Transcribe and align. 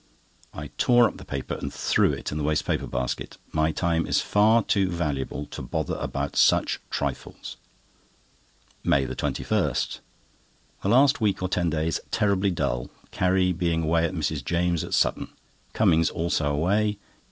I 0.51 0.71
tore 0.79 1.07
up 1.07 1.17
the 1.17 1.23
paper 1.25 1.53
and 1.53 1.71
threw 1.71 2.11
it 2.11 2.31
in 2.31 2.39
the 2.39 2.43
waste 2.43 2.65
paper 2.65 2.87
basket. 2.87 3.37
My 3.51 3.71
time 3.71 4.07
is 4.07 4.19
far 4.19 4.63
too 4.63 4.89
valuable 4.89 5.45
to 5.51 5.61
bother 5.61 5.93
about 5.97 6.35
such 6.35 6.79
trifles. 6.89 7.55
MAY 8.83 9.05
21.—The 9.05 10.89
last 10.89 11.21
week 11.21 11.43
or 11.43 11.49
ten 11.49 11.69
days 11.69 11.99
terribly 12.09 12.49
dull, 12.49 12.89
Carrie 13.11 13.53
being 13.53 13.83
away 13.83 14.05
at 14.05 14.15
Mrs. 14.15 14.43
James's, 14.43 14.85
at 14.85 14.95
Sutton. 14.95 15.27
Cummings 15.75 16.09
also 16.09 16.51
away. 16.51 16.97